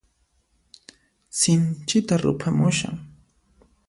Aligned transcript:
Sinchita 1.39 2.15
ruphamushan. 2.23 2.95